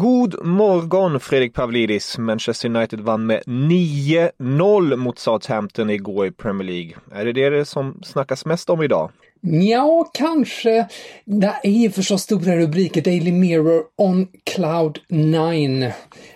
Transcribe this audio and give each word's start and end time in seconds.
God 0.00 0.46
morgon 0.46 1.20
Fredrik 1.20 1.54
Pavlidis. 1.54 2.18
Manchester 2.18 2.68
United 2.68 3.00
vann 3.00 3.26
med 3.26 3.42
9-0 3.46 4.96
mot 4.96 5.18
Southampton 5.18 5.90
igår 5.90 6.26
i 6.26 6.30
Premier 6.30 6.68
League. 6.68 6.92
Är 7.12 7.24
det 7.24 7.50
det 7.50 7.64
som 7.64 8.02
snackas 8.02 8.46
mest 8.46 8.70
om 8.70 8.82
idag? 8.82 9.10
Ja, 9.42 10.10
kanske. 10.14 10.86
Det 11.24 11.54
är 11.62 11.70
ju 11.70 11.90
förstås 11.90 12.22
stora 12.22 12.56
rubriker. 12.56 13.02
Daily 13.02 13.32
Mirror 13.32 13.82
on 13.96 14.28
Cloud 14.44 14.98
9 15.08 15.92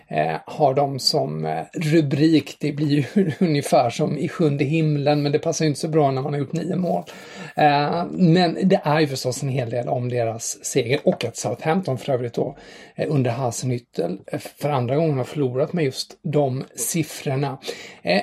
eh, 0.08 0.36
har 0.46 0.74
de 0.74 0.98
som 0.98 1.44
eh, 1.44 1.62
rubrik. 1.74 2.56
Det 2.60 2.72
blir 2.72 2.88
ju 3.16 3.32
ungefär 3.40 3.90
som 3.90 4.18
i 4.18 4.28
sjunde 4.28 4.64
himlen, 4.64 5.22
men 5.22 5.32
det 5.32 5.38
passar 5.38 5.64
ju 5.64 5.68
inte 5.68 5.80
så 5.80 5.88
bra 5.88 6.10
när 6.10 6.22
man 6.22 6.32
har 6.32 6.40
gjort 6.40 6.52
nio 6.52 6.76
mål. 6.76 7.02
Eh, 7.56 8.04
men 8.10 8.68
det 8.68 8.80
är 8.84 9.00
ju 9.00 9.06
förstås 9.06 9.42
en 9.42 9.48
hel 9.48 9.70
del 9.70 9.88
om 9.88 10.08
deras 10.08 10.64
seger 10.64 11.00
och 11.04 11.24
att 11.24 11.36
Southampton 11.36 11.98
för 11.98 12.12
övrigt 12.12 12.34
då 12.34 12.56
eh, 12.94 13.06
under 13.10 13.30
Hasenhüttel 13.30 14.18
eh, 14.26 14.40
för 14.56 14.70
andra 14.70 14.96
gången 14.96 15.18
har 15.18 15.24
förlorat 15.24 15.72
med 15.72 15.84
just 15.84 16.18
de 16.22 16.64
siffrorna. 16.76 17.58
Eh, 18.02 18.22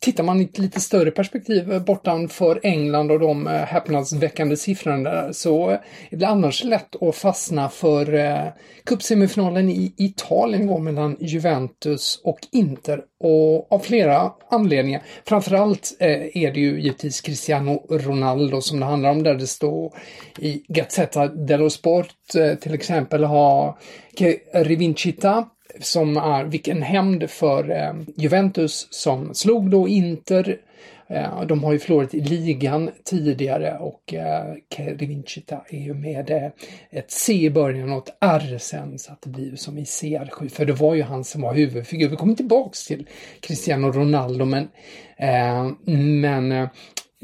Tittar 0.00 0.24
man 0.24 0.40
i 0.40 0.44
ett 0.44 0.58
lite 0.58 0.80
större 0.80 1.10
perspektiv 1.10 1.72
eh, 1.72 1.82
bortanför 1.82 2.60
England 2.62 3.10
och 3.10 3.20
de 3.20 3.46
eh, 3.46 3.52
häpnadsväckande 3.52 4.56
siffrorna 4.56 5.10
där 5.10 5.32
så 5.32 5.68
är 5.68 5.80
det 6.10 6.24
annars 6.24 6.64
lätt 6.64 7.02
att 7.02 7.16
fastna 7.16 7.68
för 7.68 8.14
eh, 8.14 8.46
cupsemifinalen 8.84 9.68
i 9.68 9.94
Italien 9.96 10.66
går 10.66 10.78
mellan 10.78 11.16
Juventus 11.20 12.20
och 12.24 12.38
Inter 12.52 13.00
och 13.20 13.72
av 13.72 13.78
flera 13.78 14.32
anledningar. 14.50 15.02
Framförallt 15.24 15.96
eh, 16.00 16.36
är 16.36 16.52
det 16.52 16.60
ju 16.60 16.80
givetvis 16.80 17.20
Cristiano 17.20 17.86
Ronaldo 17.90 18.60
som 18.60 18.80
det 18.80 18.86
handlar 18.86 19.10
om 19.10 19.22
där 19.22 19.34
det 19.34 19.46
står 19.46 19.92
i 20.38 20.62
Gazzetta 20.68 21.28
dello 21.28 21.70
Sport 21.70 22.34
eh, 22.38 22.54
till 22.54 22.74
exempel 22.74 23.24
har 23.24 23.78
Rivincita 24.52 25.48
som 25.80 26.16
är 26.16 26.44
vilken 26.44 26.82
hämnd 26.82 27.30
för 27.30 27.70
eh, 27.70 27.94
Juventus 28.16 28.86
som 28.90 29.34
slog 29.34 29.70
då 29.70 29.88
Inter. 29.88 30.58
Eh, 31.06 31.42
de 31.42 31.64
har 31.64 31.72
ju 31.72 31.78
förlorat 31.78 32.14
i 32.14 32.20
ligan 32.20 32.90
tidigare 33.04 33.78
och 33.78 34.14
eh, 34.14 34.54
Vincita 34.94 35.60
är 35.68 35.78
ju 35.78 35.94
med 35.94 36.30
eh, 36.30 36.50
ett 36.90 37.10
C 37.10 37.32
i 37.32 37.50
början 37.50 37.92
och 37.92 38.08
ett 38.08 38.16
R 38.20 38.58
sen 38.60 38.98
så 38.98 39.12
att 39.12 39.22
det 39.22 39.30
blir 39.30 39.56
som 39.56 39.78
i 39.78 39.84
CR7 39.84 40.48
för 40.48 40.64
det 40.64 40.72
var 40.72 40.94
ju 40.94 41.02
han 41.02 41.24
som 41.24 41.42
var 41.42 41.54
huvudfigur. 41.54 42.08
Vi 42.08 42.16
kommer 42.16 42.34
tillbaks 42.34 42.86
till 42.86 43.08
Cristiano 43.40 43.92
Ronaldo 43.92 44.44
men, 44.44 44.68
eh, 45.16 45.70
men 45.86 46.52
eh, 46.52 46.68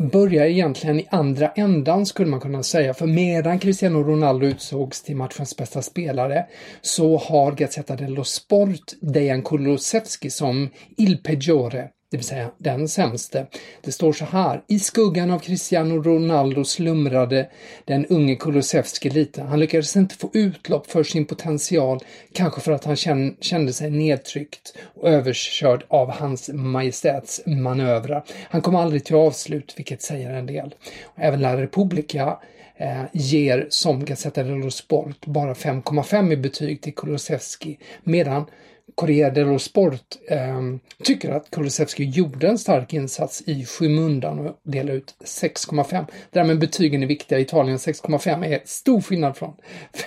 börjar 0.01 0.47
egentligen 0.47 1.01
i 1.01 1.07
andra 1.11 1.49
ändan 1.49 2.07
skulle 2.07 2.31
man 2.31 2.41
kunna 2.41 2.63
säga. 2.63 2.95
För 2.95 3.07
medan 3.07 3.59
Cristiano 3.59 4.03
Ronaldo 4.03 4.47
utsågs 4.47 5.03
till 5.03 5.17
matchens 5.17 5.57
bästa 5.57 5.83
spelare 5.83 6.47
så 6.81 7.17
har 7.17 7.53
Gazzetta 7.53 7.97
dello 7.97 8.25
Sport 8.25 8.93
Dejan 9.01 9.43
Kulusevski 9.43 10.31
som 10.31 10.71
Il 10.97 11.23
Peggiore 11.23 11.89
det 12.11 12.17
vill 12.17 12.27
säga 12.27 12.51
den 12.59 12.89
sämste. 12.89 13.47
Det 13.81 13.93
står 13.93 14.13
så 14.13 14.25
här. 14.25 14.63
I 14.67 14.79
skuggan 14.79 15.31
av 15.31 15.39
Cristiano 15.39 16.03
Ronaldo 16.03 16.65
slumrade 16.65 17.51
den 17.85 18.07
unge 18.07 18.37
Kulusevski 18.37 19.11
lite. 19.11 19.43
Han 19.43 19.61
lyckades 19.61 19.97
inte 19.97 20.15
få 20.15 20.31
utlopp 20.33 20.91
för 20.91 21.03
sin 21.03 21.25
potential, 21.27 22.01
kanske 22.33 22.61
för 22.61 22.73
att 22.73 22.85
han 22.85 22.97
kände 23.41 23.73
sig 23.73 23.91
nedtryckt 23.91 24.77
och 24.95 25.09
överkörd 25.09 25.85
av 25.89 26.11
hans 26.11 26.51
majestäts 26.53 27.41
manövrar. 27.47 28.25
Han 28.51 28.63
kom 28.63 28.77
aldrig 28.77 29.05
till 29.05 29.17
avslut, 29.17 29.75
vilket 29.77 30.03
säger 30.03 30.31
en 30.31 30.47
del. 30.47 30.75
Även 31.17 31.41
La 31.41 31.57
Repubblica 31.57 32.39
eh, 32.77 33.03
ger 33.13 33.67
som 33.71 34.05
Gazzetta 34.05 34.43
dello 34.43 34.71
Sport 34.71 35.27
bara 35.27 35.55
5,5 35.55 36.33
i 36.33 36.37
betyg 36.37 36.83
till 36.83 36.95
Kulusevski, 36.95 37.79
medan 38.05 38.47
Corriere 38.95 39.31
dello 39.31 39.59
Sport 39.59 40.01
eh, 40.29 40.61
tycker 41.05 41.31
att 41.31 41.51
Kulusevski 41.51 42.05
gjorde 42.05 42.49
en 42.49 42.59
stark 42.59 42.93
insats 42.93 43.43
i 43.47 43.65
skymundan 43.65 44.39
och 44.39 44.61
delar 44.63 44.95
ut 44.95 45.15
6,5. 45.25 46.07
Därmed 46.31 46.59
betygen 46.59 47.03
är 47.03 47.07
viktiga. 47.07 47.39
Italien 47.39 47.77
6,5 47.77 48.47
är 48.47 48.61
stor 48.65 49.01
skillnad 49.01 49.37
från 49.37 49.53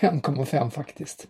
5,5 0.01 0.69
faktiskt. 0.69 1.27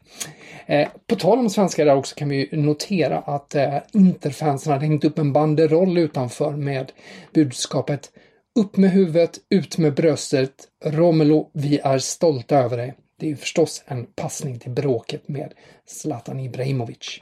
Eh, 0.65 0.87
på 1.07 1.15
tal 1.15 1.39
om 1.39 1.49
svenskar 1.49 1.85
där 1.85 1.95
också 1.95 2.15
kan 2.15 2.29
vi 2.29 2.49
notera 2.51 3.19
att 3.19 3.55
eh, 3.55 3.77
Interfansen 3.93 4.73
hade 4.73 4.85
hängt 4.85 5.05
upp 5.05 5.19
en 5.19 5.33
banderoll 5.33 5.97
utanför 5.97 6.51
med 6.51 6.91
budskapet 7.33 8.09
upp 8.55 8.77
med 8.77 8.91
huvudet, 8.91 9.39
ut 9.49 9.77
med 9.77 9.93
bröstet. 9.93 10.67
Romelu, 10.85 11.43
vi 11.53 11.79
är 11.83 11.99
stolta 11.99 12.57
över 12.57 12.77
dig. 12.77 12.93
Det 13.19 13.25
är 13.25 13.29
ju 13.29 13.35
förstås 13.35 13.83
en 13.85 14.05
passning 14.05 14.59
till 14.59 14.71
bråket 14.71 15.27
med 15.27 15.53
Zlatan 15.85 16.39
Ibrahimovic 16.39 17.21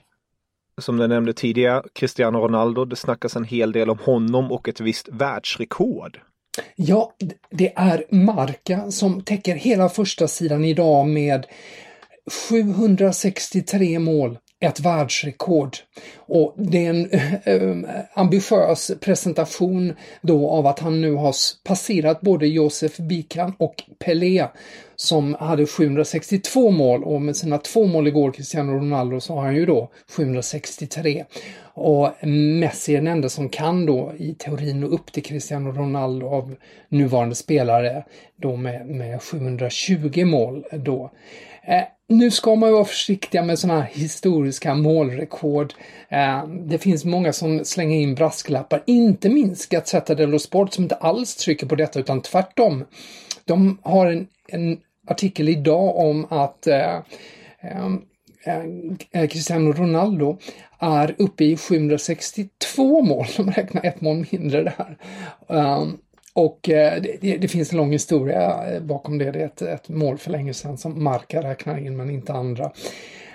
som 0.82 0.98
du 0.98 1.08
nämnde 1.08 1.34
tidigare, 1.34 1.84
Cristiano 1.94 2.40
Ronaldo. 2.40 2.86
Det 2.86 2.96
snackas 2.96 3.36
en 3.36 3.44
hel 3.44 3.72
del 3.72 3.90
om 3.90 3.98
honom 4.04 4.52
och 4.52 4.70
ett 4.70 4.80
visst 4.80 5.10
världsrekord. 5.12 6.20
Ja, 6.76 7.14
det 7.50 7.74
är 7.76 8.06
Marca 8.10 8.92
som 8.92 9.22
täcker 9.22 9.56
hela 9.56 9.90
första 9.90 10.28
sidan 10.28 10.66
idag 10.66 11.08
med 11.08 11.46
763 12.50 14.00
mål 14.00 14.38
ett 14.62 14.80
världsrekord. 14.80 15.78
Och 16.18 16.54
det 16.58 16.86
är 16.86 16.90
en 17.46 17.86
äh, 17.86 17.92
ambitiös 18.14 18.92
presentation 19.02 19.94
då 20.22 20.50
av 20.50 20.68
att 20.68 20.80
han 20.80 21.02
nu 21.02 21.14
har 21.14 21.36
passerat 21.64 22.22
både 22.22 22.48
Josef 22.48 22.98
Bikan 22.98 23.54
och 23.58 23.84
Pelé 24.00 24.48
som 24.96 25.36
hade 25.40 25.66
762 25.66 26.72
mål 26.72 27.04
och 27.04 27.22
med 27.22 27.36
sina 27.36 27.58
två 27.58 27.86
mål 27.86 28.08
igår, 28.08 28.32
Cristiano 28.32 28.72
Ronaldo, 28.72 29.20
så 29.20 29.36
har 29.36 29.42
han 29.42 29.56
ju 29.56 29.66
då 29.66 29.92
763. 30.10 31.26
Och 31.74 32.28
Messi 32.28 32.94
är 32.94 32.98
den 32.98 33.08
enda 33.08 33.30
som 33.30 33.50
kan 33.50 33.86
då 33.86 34.14
i 34.18 34.34
teorin 34.34 34.80
nå 34.80 34.88
upp 34.88 35.12
till 35.12 35.24
Cristiano 35.24 35.72
Ronaldo 35.72 36.28
av 36.28 36.56
nuvarande 36.90 37.36
spelare 37.36 38.04
då 38.36 38.56
med, 38.56 38.88
med 38.88 39.22
720 39.22 40.26
mål 40.26 40.66
då. 40.72 41.12
Eh, 41.64 41.84
nu 42.12 42.32
ska 42.32 42.56
man 42.56 42.70
ju 42.70 42.74
vara 42.74 42.86
försiktiga 42.86 43.44
med 43.44 43.60
sådana 43.60 43.82
här 43.82 43.90
historiska 43.94 44.76
målrekord. 44.76 45.74
Eh, 46.10 46.48
det 46.48 46.78
finns 46.78 47.06
många 47.06 47.34
som 47.34 47.66
slänger 47.66 47.98
in 47.98 48.16
brasklappar, 48.16 48.84
inte 48.86 49.30
minst 49.30 49.70
Gazzetta 49.70 50.16
dello 50.16 50.40
Sport 50.40 50.74
som 50.74 50.84
inte 50.84 50.96
alls 50.96 51.36
trycker 51.36 51.68
på 51.68 51.76
detta 51.76 52.00
utan 52.00 52.22
tvärtom. 52.22 52.86
de 53.46 53.78
har 53.84 54.06
en, 54.06 54.28
en 54.48 54.80
artikel 55.08 55.50
idag 55.50 55.98
om 55.98 56.26
att 56.30 56.68
eh, 56.68 56.96
eh, 57.62 57.86
eh 59.12 59.28
Cristiano 59.28 59.72
Ronaldo 59.72 60.38
är 60.80 61.16
uppe 61.18 61.44
i 61.44 61.58
762 61.58 63.02
mål. 63.02 63.26
De 63.38 63.52
räknar 63.52 63.86
ett 63.86 64.02
mål 64.02 64.26
mindre 64.32 64.64
där. 64.64 64.98
Um, 65.48 65.98
och 66.34 66.70
eh, 66.70 67.02
det, 67.02 67.38
det, 67.38 67.48
finns 67.48 67.72
en 67.72 67.78
lång 67.78 67.92
historia 67.92 68.64
bakom 68.82 69.18
det. 69.18 69.32
Det 69.32 69.42
är 69.42 69.46
ett, 69.46 69.62
ett 69.62 69.90
mål 69.90 70.18
för 70.18 70.32
länge 70.32 70.54
sedan 70.54 70.78
som 70.78 71.04
Marca 71.04 71.44
räknar 71.44 71.78
in 71.78 71.98
men 71.98 72.10
inte 72.10 72.34
andra. 72.34 72.72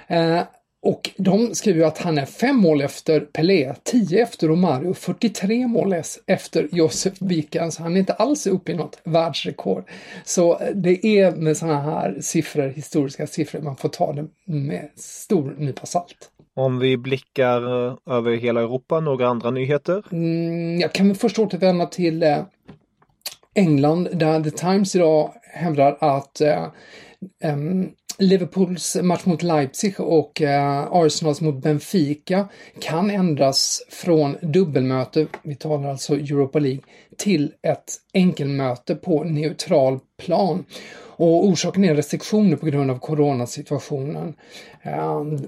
Eh, 0.06 0.40
och 0.82 1.10
de 1.16 1.54
skriver 1.54 1.87
att 1.87 1.98
han 1.98 2.19
är 2.19 2.26
fem 2.26 2.56
mål 2.56 2.82
efter 2.82 3.20
Pelé, 3.20 3.75
10 3.82 4.22
efter 4.22 4.48
Romario, 4.48 4.94
43 4.94 5.66
mål 5.66 5.94
efter 6.26 6.69
Josef 6.72 7.14
Vikans. 7.20 7.78
Han 7.78 7.96
är 7.96 8.00
inte 8.00 8.12
alls 8.12 8.46
uppe 8.46 8.72
i 8.72 8.75
något 8.75 9.00
världsrekord. 9.04 9.84
Så 10.25 10.60
det 10.75 11.06
är 11.06 11.31
med 11.31 11.56
sådana 11.56 11.81
här 11.81 12.16
siffror, 12.20 12.69
historiska 12.69 13.26
siffror, 13.26 13.60
man 13.60 13.76
får 13.76 13.88
ta 13.88 14.12
det 14.12 14.26
med 14.44 14.88
stor 14.96 15.54
nypa 15.58 15.87
salt. 15.87 16.31
Om 16.54 16.78
vi 16.78 16.96
blickar 16.96 17.62
över 18.10 18.37
hela 18.37 18.60
Europa, 18.60 19.00
några 19.00 19.28
andra 19.28 19.50
nyheter? 19.50 20.02
Mm, 20.12 20.81
jag 20.81 20.93
kan 20.93 21.14
först 21.14 21.38
återvända 21.38 21.87
till 21.87 22.22
eh, 22.22 22.38
England 23.56 24.08
där 24.12 24.43
The 24.43 24.50
Times 24.50 24.97
idag 24.97 25.32
hävdar 25.43 25.97
att 26.00 26.41
eh, 26.41 26.64
eh, 27.43 27.56
Liverpools 28.19 28.97
match 29.03 29.25
mot 29.25 29.43
Leipzig 29.43 30.00
och 30.00 30.43
eh, 30.43 30.88
Arsenals 30.93 31.41
mot 31.41 31.62
Benfica 31.62 32.49
kan 32.81 33.11
ändras 33.11 33.82
från 33.88 34.37
dubbelmöte, 34.43 35.26
vi 35.43 35.55
talar 35.55 35.91
alltså 35.91 36.14
Europa 36.14 36.58
League, 36.58 36.81
till 37.17 37.53
ett 37.62 37.94
enkelmöte 38.14 38.94
på 38.94 39.25
neutral 39.25 39.99
plan. 40.17 40.64
Och 41.19 41.47
orsaken 41.47 41.85
är 41.85 41.94
restriktioner 41.94 42.56
på 42.56 42.67
grund 42.67 42.91
av 42.91 42.99
coronasituationen. 42.99 44.35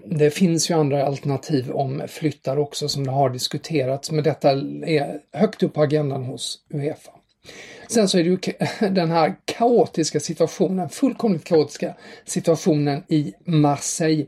Det 0.04 0.30
finns 0.30 0.70
ju 0.70 0.74
andra 0.74 1.06
alternativ 1.06 1.70
om 1.70 2.02
flyttar 2.08 2.56
också 2.56 2.88
som 2.88 3.04
det 3.04 3.10
har 3.10 3.30
diskuterats, 3.30 4.10
men 4.10 4.24
detta 4.24 4.50
är 4.50 5.20
högt 5.32 5.62
upp 5.62 5.74
på 5.74 5.82
agendan 5.82 6.24
hos 6.24 6.58
Uefa. 6.74 7.17
Sen 7.88 8.08
så 8.08 8.18
är 8.18 8.24
det 8.24 8.28
ju 8.28 8.38
den 8.90 9.10
här 9.10 9.34
kaotiska 9.44 10.20
situationen, 10.20 10.88
fullkomligt 10.88 11.44
kaotiska 11.44 11.94
situationen 12.24 13.02
i 13.08 13.34
Marseille. 13.44 14.26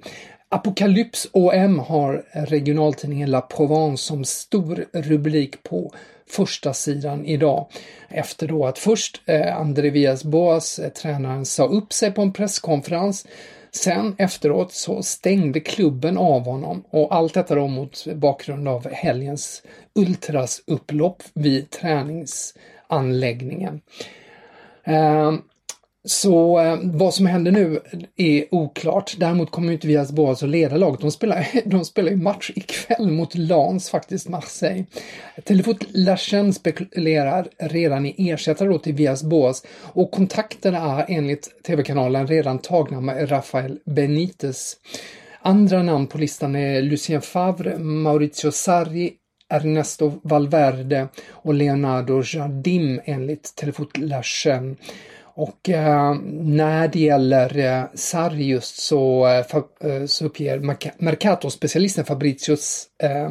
Apokalyps 0.49 1.28
OM 1.32 1.78
har 1.78 2.25
regionaltidningen 2.32 3.31
La 3.31 3.40
Provence 3.40 4.05
som 4.05 4.25
stor 4.25 4.84
rubrik 4.93 5.62
på 5.62 5.93
första 6.31 6.72
sidan 6.72 7.25
idag. 7.25 7.67
Efter 8.08 8.49
då 8.49 8.67
att 8.67 8.78
först 8.78 9.22
eh, 9.26 9.56
André 9.56 9.90
Villas-Boas, 9.90 10.78
eh, 10.78 10.88
tränaren, 10.88 11.44
sa 11.44 11.67
upp 11.67 11.93
sig 11.93 12.12
på 12.12 12.22
en 12.22 12.32
presskonferens. 12.32 13.26
Sen 13.72 14.14
efteråt 14.19 14.72
så 14.72 15.02
stängde 15.02 15.61
klubben 15.61 16.19
av 16.19 16.44
honom 16.44 16.84
och 16.90 17.14
allt 17.14 17.34
detta 17.34 17.55
då 17.55 17.67
mot 17.67 18.06
bakgrund 18.14 18.69
av 18.69 18.88
helgens 18.93 19.62
ultrasupplopp 19.94 21.22
vid 21.34 21.70
tränings 21.70 22.55
anläggningen. 22.90 23.81
Ehm, 24.84 25.38
så 26.04 26.60
eh, 26.60 26.78
vad 26.82 27.14
som 27.14 27.26
händer 27.26 27.52
nu 27.52 27.81
är 28.16 28.54
oklart. 28.54 29.14
Däremot 29.19 29.50
kommer 29.50 29.72
inte 29.72 29.87
Vias 29.87 30.12
Boas 30.12 30.26
att 30.26 30.31
alltså 30.31 30.46
leda 30.46 30.76
laget. 30.76 31.00
De 31.00 31.10
spelar, 31.10 31.46
de 31.64 31.84
spelar 31.84 32.10
ju 32.10 32.16
match 32.16 32.50
ikväll 32.54 33.10
mot 33.10 33.34
Lans 33.34 33.90
faktiskt, 33.90 34.28
Marseille. 34.28 34.84
Telefot 35.44 35.84
Lachen 35.88 36.52
spekulerar 36.52 37.48
redan 37.58 38.06
i 38.06 38.31
ersättare 38.31 38.69
då 38.69 38.78
till 38.78 38.94
Vias 38.94 39.22
Boas 39.22 39.66
och 39.82 40.10
kontakterna 40.10 40.78
är 40.78 41.04
enligt 41.08 41.62
TV-kanalen 41.66 42.26
redan 42.26 42.58
tagna 42.58 43.00
med 43.00 43.31
Rafael 43.31 43.78
Benitez. 43.84 44.76
Andra 45.43 45.82
namn 45.82 46.06
på 46.06 46.19
listan 46.19 46.56
är 46.56 46.82
Lucien 46.82 47.22
Favre, 47.22 47.78
Maurizio 47.78 48.50
Sarri, 48.50 49.12
Ernesto 49.50 50.12
Valverde 50.23 51.08
och 51.31 51.55
Leonardo 51.55 52.23
Jardim 52.25 53.00
enligt 53.05 53.55
Telefot. 53.56 53.88
Och 55.23 55.69
eh, 55.69 56.14
när 56.31 56.88
det 56.88 57.00
gäller 57.00 57.58
eh, 57.58 57.85
Sarri 57.94 58.44
just 58.44 58.81
så, 58.81 59.26
eh, 59.26 60.06
så 60.06 60.25
uppger 60.25 60.58
Mercato-specialisten 60.99 62.05
Fabricius 62.05 62.87
eh, 63.02 63.31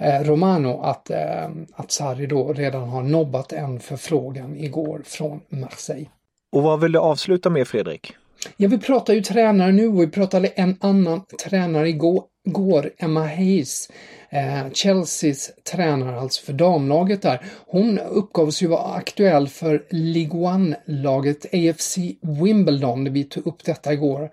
eh, 0.00 0.24
Romano 0.24 0.80
att, 0.82 1.10
eh, 1.10 1.48
att 1.74 1.90
Sarri 1.90 2.26
då 2.26 2.52
redan 2.52 2.88
har 2.88 3.02
nobbat 3.02 3.52
en 3.52 3.80
förfrågan 3.80 4.56
igår 4.56 5.02
från 5.04 5.40
Marseille. 5.48 6.08
Och 6.52 6.62
vad 6.62 6.80
vill 6.80 6.92
du 6.92 6.98
avsluta 6.98 7.50
med 7.50 7.68
Fredrik? 7.68 8.12
Ja, 8.56 8.68
vi 8.68 8.78
pratar 8.78 9.14
ju 9.14 9.22
tränare 9.22 9.72
nu 9.72 9.88
och 9.88 10.00
vi 10.00 10.06
pratade 10.06 10.48
en 10.48 10.76
annan 10.80 11.22
tränare 11.44 11.88
igår, 11.88 12.22
går, 12.46 12.90
Emma 12.98 13.26
Hayes 13.26 13.90
eh, 14.30 14.70
Chelseas 14.72 15.50
tränare, 15.72 16.20
alltså 16.20 16.44
för 16.44 16.52
damlaget 16.52 17.22
där, 17.22 17.40
hon 17.66 17.98
uppgavs 17.98 18.62
ju 18.62 18.66
vara 18.66 18.94
aktuell 18.94 19.48
för 19.48 19.84
League 19.90 20.40
One-laget 20.40 21.46
AFC 21.52 21.98
Wimbledon. 22.20 23.12
Vi 23.12 23.24
tog 23.24 23.46
upp 23.46 23.64
detta 23.64 23.92
igår. 23.92 24.30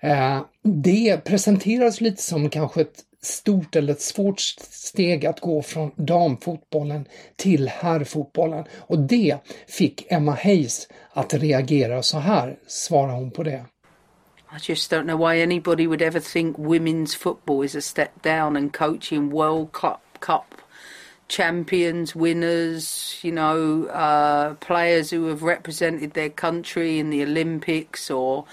Eh, 0.00 0.40
det 0.62 1.24
presenteras 1.24 2.00
lite 2.00 2.22
som 2.22 2.50
kanske 2.50 2.80
ett 2.80 3.04
stort 3.22 3.76
eller 3.76 3.92
ett 3.92 4.00
svårt 4.00 4.40
steg 4.70 5.26
att 5.26 5.40
gå 5.40 5.62
från 5.62 5.90
damfotbollen 5.96 7.04
till 7.36 7.68
herrfotbollen. 7.68 8.64
Och 8.76 8.98
det 8.98 9.36
fick 9.68 10.06
Emma 10.12 10.32
Hayes 10.42 10.88
att 11.12 11.34
reagera 11.34 12.02
så 12.02 12.18
här, 12.18 12.58
svarar 12.66 13.14
hon 13.14 13.30
på 13.30 13.42
det. 13.42 13.64
I 14.52 14.58
just 14.58 14.90
don't 14.90 15.06
know 15.06 15.16
why 15.16 15.38
anybody 15.38 15.86
would 15.86 16.02
ever 16.02 16.18
think 16.18 16.58
women's 16.58 17.14
football 17.14 17.62
is 17.62 17.76
a 17.76 17.80
step 17.80 18.20
down 18.20 18.56
and 18.56 18.72
coaching 18.72 19.30
World 19.30 19.72
Cup, 19.72 20.02
Cup 20.20 20.60
champions, 21.28 22.14
winners, 22.14 23.18
you 23.22 23.30
know, 23.30 23.86
uh, 23.86 24.54
players 24.54 25.10
who 25.10 25.26
have 25.26 25.44
represented 25.44 26.12
their 26.14 26.28
country 26.28 26.98
in 26.98 27.10
the 27.10 27.22
Olympics 27.22 28.10
or 28.10 28.44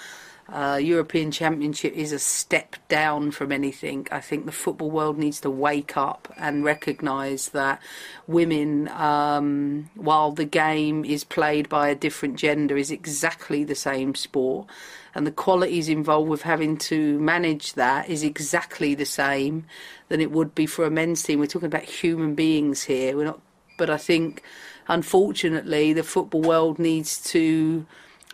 uh, 0.50 0.80
European 0.82 1.30
Championship 1.30 1.94
is 1.94 2.14
a 2.14 2.20
step 2.20 2.78
down 2.88 3.32
from 3.32 3.52
anything. 3.52 4.08
I 4.12 4.22
think 4.22 4.46
the 4.46 4.52
football 4.54 4.90
world 4.90 5.18
needs 5.18 5.42
to 5.42 5.50
wake 5.50 5.98
up 5.98 6.34
and 6.38 6.64
recognise 6.64 7.50
that 7.50 7.82
women, 8.28 8.88
um, 8.90 9.90
while 9.96 10.32
the 10.32 10.46
game 10.46 11.04
is 11.04 11.26
played 11.26 11.68
by 11.68 11.90
a 11.90 11.96
different 11.96 12.38
gender, 12.38 12.78
is 12.78 12.92
exactly 12.92 13.66
the 13.66 13.76
same 13.76 14.16
sport. 14.16 14.68
And 15.14 15.28
the 15.28 15.32
qualities 15.32 15.90
involved 15.90 16.30
with 16.30 16.44
having 16.44 16.78
to 16.78 17.20
manage 17.20 17.74
that 17.74 18.08
is 18.08 18.24
exactly 18.24 18.96
the 18.96 19.06
same 19.06 19.66
than 20.08 20.22
it 20.22 20.32
would 20.32 20.56
be 20.56 20.66
for 20.66 20.86
a 20.86 20.92
men's 20.92 21.24
team. 21.24 21.40
We're 21.40 21.48
talking 21.48 21.68
about 21.68 21.84
human 21.84 22.36
beings 22.36 22.84
here. 22.84 23.18
We're 23.18 23.26
not, 23.26 23.42
but 23.78 23.90
I 23.90 23.98
think, 23.98 24.44
unfortunately, 24.88 25.92
the 25.92 26.04
football 26.04 26.42
world 26.42 26.80
needs 26.80 27.22
to 27.32 27.86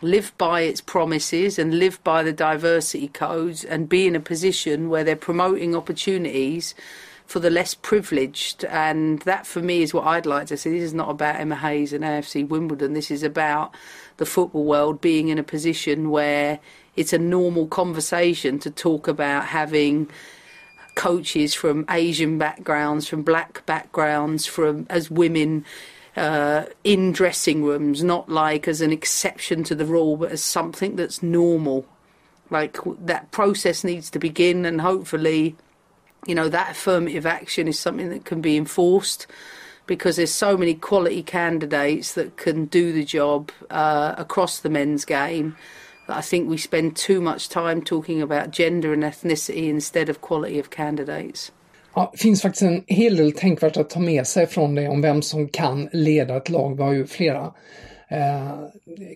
live 0.04 0.36
by 0.38 0.60
its 0.60 0.80
promises 0.80 1.58
and 1.58 1.78
live 1.78 2.02
by 2.04 2.22
the 2.22 2.32
diversity 2.32 3.08
codes 3.08 3.64
and 3.64 3.88
be 3.88 4.06
in 4.06 4.14
a 4.14 4.20
position 4.20 4.88
where 4.88 5.02
they're 5.02 5.16
promoting 5.16 5.74
opportunities 5.74 6.74
for 7.26 7.40
the 7.40 7.50
less 7.50 7.74
privileged. 7.74 8.64
And 8.66 9.20
that 9.20 9.46
for 9.46 9.62
me 9.62 9.82
is 9.82 9.94
what 9.94 10.06
I'd 10.06 10.26
like 10.26 10.46
to 10.48 10.56
see. 10.56 10.70
This 10.70 10.82
is 10.82 10.94
not 10.94 11.10
about 11.10 11.36
Emma 11.36 11.56
Hayes 11.56 11.92
and 11.92 12.04
AFC 12.04 12.46
Wimbledon. 12.46 12.92
This 12.92 13.10
is 13.10 13.22
about 13.22 13.74
the 14.18 14.26
football 14.26 14.64
world 14.64 15.00
being 15.00 15.28
in 15.28 15.38
a 15.38 15.42
position 15.42 16.10
where 16.10 16.60
it's 16.96 17.12
a 17.12 17.18
normal 17.18 17.66
conversation 17.66 18.58
to 18.60 18.70
talk 18.70 19.08
about 19.08 19.46
having 19.46 20.08
coaches 20.94 21.54
from 21.54 21.84
Asian 21.90 22.38
backgrounds, 22.38 23.08
from 23.08 23.22
black 23.22 23.64
backgrounds, 23.66 24.46
from 24.46 24.86
as 24.90 25.10
women 25.10 25.64
uh, 26.16 26.66
in 26.84 27.12
dressing 27.12 27.64
rooms, 27.64 28.02
not 28.02 28.28
like 28.28 28.68
as 28.68 28.80
an 28.80 28.92
exception 28.92 29.64
to 29.64 29.74
the 29.74 29.86
rule, 29.86 30.16
but 30.16 30.32
as 30.32 30.42
something 30.42 30.96
that's 30.96 31.22
normal. 31.22 31.86
Like 32.50 32.76
that 33.00 33.30
process 33.30 33.84
needs 33.84 34.10
to 34.10 34.18
begin, 34.18 34.64
and 34.64 34.80
hopefully, 34.80 35.56
you 36.26 36.34
know, 36.34 36.48
that 36.48 36.72
affirmative 36.72 37.26
action 37.26 37.68
is 37.68 37.78
something 37.78 38.10
that 38.10 38.24
can 38.24 38.40
be 38.40 38.56
enforced 38.56 39.26
because 39.86 40.16
there's 40.16 40.32
so 40.32 40.56
many 40.56 40.74
quality 40.74 41.22
candidates 41.22 42.14
that 42.14 42.36
can 42.36 42.66
do 42.66 42.92
the 42.92 43.04
job 43.04 43.50
uh, 43.70 44.14
across 44.16 44.60
the 44.60 44.70
men's 44.70 45.04
game 45.04 45.56
I 46.08 46.20
think 46.20 46.48
we 46.48 46.58
spend 46.58 46.96
too 46.96 47.20
much 47.20 47.48
time 47.48 47.82
talking 47.82 48.20
about 48.20 48.50
gender 48.50 48.92
and 48.92 49.02
ethnicity 49.02 49.68
instead 49.68 50.08
of 50.08 50.20
quality 50.20 50.58
of 50.58 50.70
candidates. 50.70 51.50
Ja, 51.94 52.10
det 52.12 52.18
finns 52.18 52.42
faktiskt 52.42 52.62
en 52.62 52.84
hel 52.86 53.16
del 53.16 53.32
tänkvärt 53.32 53.76
att 53.76 53.90
ta 53.90 54.00
med 54.00 54.26
sig 54.26 54.46
från 54.46 54.74
det 54.74 54.88
om 54.88 55.00
vem 55.00 55.22
som 55.22 55.48
kan 55.48 55.88
leda 55.92 56.36
ett 56.36 56.48
lag. 56.48 56.76
Vi 56.76 56.82
har 56.82 56.92
ju 56.92 57.06
flera 57.06 57.52
eh, 58.08 58.50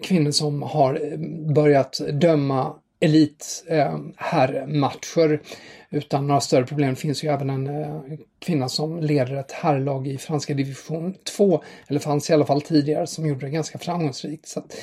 kvinnor 0.03 0.31
som 0.31 0.63
har 0.63 0.95
eh, 0.95 1.19
börjat 1.55 2.01
döma 2.13 2.75
elit 3.01 3.65
eh, 3.69 3.99
herrmatcher 4.17 5.41
utan 5.91 6.27
några 6.27 6.41
större 6.41 6.67
problem. 6.67 6.91
Det 6.91 7.01
finns 7.01 7.25
ju 7.25 7.29
även 7.29 7.51
en 7.51 7.67
eh, 7.67 8.01
kvinna 8.39 8.69
som 8.69 9.01
leder 9.01 9.37
ett 9.37 9.53
herrlag 9.53 10.09
i 10.09 10.19
franska 10.19 10.55
division 10.55 11.15
2, 11.37 11.63
eller 11.87 12.01
fanns 12.01 12.31
i 12.31 12.33
alla 12.33 12.47
fall 12.47 12.63
tidigare, 12.63 13.07
som 13.07 13.27
gjorde 13.27 13.47
det 13.47 13.51
ganska 13.51 13.79
framgångsrikt. 13.79 14.49
Så 14.49 14.59
att, 14.59 14.75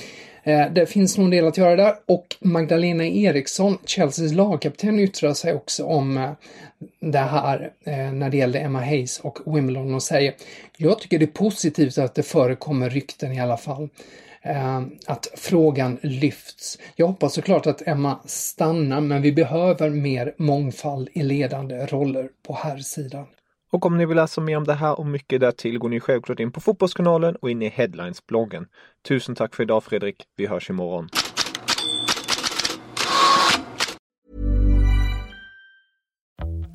Eh, 0.46 0.72
det 0.72 0.86
finns 0.86 1.18
nog 1.18 1.26
en 1.26 1.32
del 1.32 1.48
att 1.48 1.58
göra 1.58 1.76
där 1.76 1.96
och 2.06 2.36
Magdalena 2.40 3.06
Eriksson, 3.06 3.78
Chelseas 3.86 4.34
lagkapten, 4.34 5.00
yttrar 5.00 5.34
sig 5.34 5.54
också 5.54 5.86
om 5.86 6.18
eh, 6.18 6.32
det 7.00 7.20
här 7.20 7.72
eh, 7.86 8.12
när 8.12 8.30
det 8.30 8.38
gällde 8.38 8.60
Emma 8.60 8.80
Hayes 8.80 9.20
och 9.20 9.40
Wimbledon 9.46 9.94
och 9.94 10.04
säger 10.04 10.34
Jag 10.78 11.00
tycker 11.00 11.20
det 11.20 11.26
är 11.26 11.28
positivt 11.28 11.98
att 11.98 12.16
det 12.16 12.24
förekommer 12.24 12.90
rykten 12.90 13.32
i 13.32 13.40
alla 13.40 13.58
fall. 13.58 13.90
Eh, 14.46 14.82
att 15.08 15.28
frågan 15.36 15.98
lyfts. 16.02 16.80
Jag 16.96 17.08
hoppas 17.08 17.34
såklart 17.34 17.68
att 17.68 17.88
Emma 17.88 18.20
stannar 18.26 19.02
men 19.02 19.22
vi 19.22 19.32
behöver 19.32 19.90
mer 19.90 20.36
mångfald 20.38 21.10
i 21.14 21.24
ledande 21.24 21.86
roller 21.86 22.30
på 22.48 22.54
här 22.54 22.78
sidan. 22.78 23.26
Och 23.72 23.86
om 23.86 23.98
ni 23.98 24.06
vill 24.06 24.18
läsa 24.18 24.42
mer 24.42 24.58
om 24.58 24.64
det 24.64 24.74
här 24.74 25.00
och 25.00 25.06
mycket 25.06 25.42
därtill 25.42 25.80
går 25.80 25.90
ni 25.90 26.00
självklart 26.00 26.40
in 26.40 26.52
på 26.52 26.62
Fotbollskanalen 26.62 27.36
och 27.36 27.50
in 27.50 27.62
i 27.62 27.70
Headlines-bloggen. 27.70 28.66
Tusen 29.08 29.36
tack 29.36 29.56
för 29.56 29.64
idag 29.64 29.84
Fredrik. 29.84 30.24
Vi 30.38 30.48
hörs 30.48 30.70
imorgon. 30.70 31.10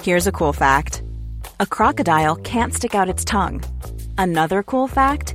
Here's 0.02 0.28
a 0.28 0.32
cool 0.32 0.54
fact. 0.54 1.02
A 1.58 1.66
crocodile 1.70 2.36
can't 2.36 2.72
stick 2.72 2.94
out 2.94 3.14
its 3.14 3.24
tongue. 3.24 3.60
Another 4.18 4.62
cool 4.62 4.88
fact, 4.88 5.34